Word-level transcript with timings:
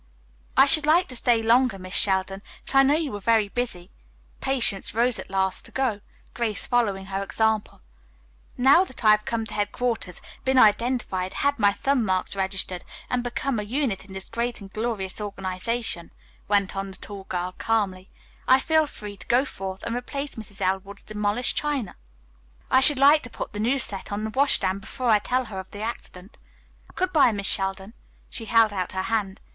"I 0.57 0.65
should 0.65 0.87
like 0.87 1.07
to 1.09 1.15
stay 1.15 1.43
longer, 1.43 1.77
Miss 1.77 1.93
Sheldon, 1.93 2.41
but 2.65 2.73
I 2.73 2.81
know 2.81 2.95
you 2.95 3.15
are 3.15 3.19
very 3.21 3.49
busy." 3.49 3.91
Patience 4.39 4.95
rose 4.95 5.19
at 5.19 5.29
last 5.29 5.63
to 5.65 5.71
go, 5.71 6.01
Grace 6.33 6.65
following 6.65 7.05
her 7.05 7.21
example. 7.21 7.81
"Now 8.57 8.83
that 8.83 9.05
I 9.05 9.11
have 9.11 9.25
come 9.25 9.45
to 9.45 9.53
headquarters, 9.53 10.19
been 10.43 10.57
identified, 10.57 11.35
had 11.35 11.59
my 11.59 11.71
thumb 11.71 12.03
marks 12.03 12.35
registered 12.35 12.83
and 13.11 13.21
become 13.23 13.59
a 13.59 13.61
unit 13.61 14.03
in 14.03 14.13
this 14.13 14.27
great 14.27 14.59
and 14.59 14.73
glorious 14.73 15.21
organization," 15.21 16.09
went 16.47 16.75
on 16.75 16.89
the 16.89 16.97
tall 16.97 17.25
girl 17.25 17.53
calmly, 17.59 18.09
"I 18.47 18.57
shall 18.57 18.65
feel 18.65 18.87
free 18.87 19.17
to 19.17 19.27
go 19.27 19.45
forth 19.45 19.83
and 19.83 19.95
replace 19.95 20.33
Mrs. 20.33 20.61
Elwood's 20.61 21.03
demolished 21.03 21.57
china. 21.57 21.95
I 22.71 22.79
should 22.79 22.97
like 22.97 23.21
to 23.21 23.29
put 23.29 23.53
the 23.53 23.59
new 23.59 23.77
set 23.77 24.11
on 24.11 24.23
the 24.23 24.31
washstand 24.31 24.81
before 24.81 25.11
I 25.11 25.19
tell 25.19 25.45
her 25.45 25.59
of 25.59 25.69
the 25.69 25.81
accident. 25.83 26.39
Good 26.95 27.13
bye, 27.13 27.31
Miss 27.31 27.45
Sheldon." 27.45 27.93
She 28.31 28.45
held 28.45 28.73
out 28.73 28.93
her 28.93 29.03
hand. 29.03 29.39